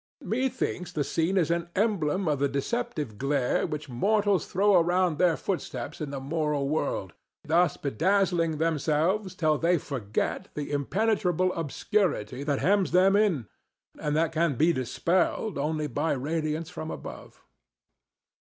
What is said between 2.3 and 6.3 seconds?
the deceptive glare which mortals throw around their footsteps in the